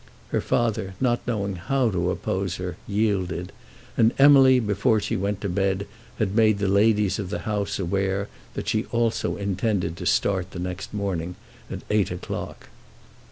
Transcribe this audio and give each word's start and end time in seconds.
Her 0.29 0.41
father, 0.41 0.95
not 0.99 1.19
knowing 1.27 1.57
how 1.57 1.91
to 1.91 2.09
oppose 2.09 2.55
her, 2.55 2.75
yielded, 2.87 3.51
and 3.95 4.15
Emily 4.17 4.59
before 4.59 4.99
she 4.99 5.15
went 5.15 5.41
to 5.41 5.47
bed 5.47 5.85
had 6.17 6.35
made 6.35 6.57
the 6.57 6.67
ladies 6.67 7.19
of 7.19 7.29
the 7.29 7.41
house 7.45 7.77
aware 7.77 8.27
that 8.55 8.67
she 8.67 8.85
also 8.85 9.35
intended 9.37 9.95
to 9.97 10.07
start 10.07 10.49
the 10.49 10.59
next 10.59 10.91
morning 10.91 11.35
at 11.69 11.83
eight 11.91 12.09
o'clock. 12.09 12.67